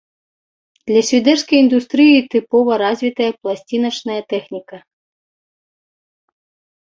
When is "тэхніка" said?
4.33-4.79